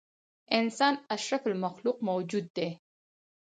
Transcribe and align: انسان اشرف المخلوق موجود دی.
انسان 0.59 0.93
اشرف 1.15 1.47
المخلوق 1.47 2.03
موجود 2.03 2.53
دی. 2.55 2.79